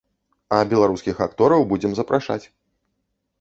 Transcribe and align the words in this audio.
А 0.55 0.61
беларускіх 0.71 1.21
актораў 1.25 1.67
будзем 1.75 1.93
запрашаць. 2.01 2.41